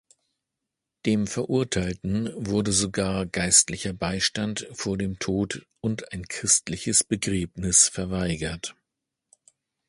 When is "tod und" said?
5.19-6.11